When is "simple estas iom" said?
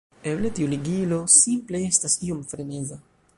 1.35-2.41